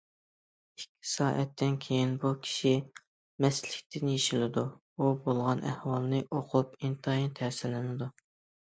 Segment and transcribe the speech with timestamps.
[0.77, 2.73] ئىككى سائەتتىن كېيىن بۇ كىشى
[3.47, 4.65] مەستلىكتىن يېشىلىدۇ،
[4.97, 8.13] ئۇ بولغان ئەھۋالنى ئۇقۇپ ئىنتايىن تەسىرلىنىدۇ.